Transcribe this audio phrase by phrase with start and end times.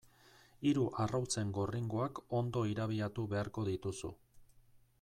[0.69, 4.11] Hiru arrautzen gorringoak ondo irabiatu beharko dituzu.